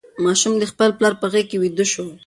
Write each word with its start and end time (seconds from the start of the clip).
ماشوم 0.23 0.53
د 0.59 0.63
خپل 0.71 0.89
پلار 0.97 1.13
په 1.21 1.27
غېږ 1.31 1.45
کې 1.49 1.57
ویده 1.61 1.85
شو. 1.91 2.05